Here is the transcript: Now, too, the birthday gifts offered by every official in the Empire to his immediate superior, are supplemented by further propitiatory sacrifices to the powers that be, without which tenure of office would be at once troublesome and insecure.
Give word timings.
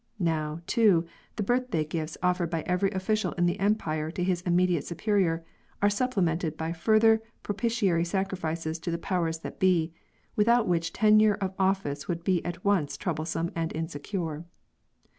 Now, 0.17 0.61
too, 0.65 1.05
the 1.35 1.43
birthday 1.43 1.85
gifts 1.85 2.17
offered 2.23 2.49
by 2.49 2.61
every 2.63 2.89
official 2.89 3.33
in 3.33 3.45
the 3.45 3.59
Empire 3.59 4.09
to 4.09 4.23
his 4.23 4.41
immediate 4.41 4.83
superior, 4.83 5.45
are 5.79 5.91
supplemented 5.91 6.57
by 6.57 6.73
further 6.73 7.21
propitiatory 7.43 8.03
sacrifices 8.03 8.79
to 8.79 8.89
the 8.89 8.97
powers 8.97 9.37
that 9.41 9.59
be, 9.59 9.93
without 10.35 10.67
which 10.67 10.91
tenure 10.91 11.35
of 11.35 11.53
office 11.59 12.07
would 12.07 12.23
be 12.23 12.43
at 12.43 12.65
once 12.65 12.97
troublesome 12.97 13.51
and 13.55 13.75
insecure. 13.75 14.43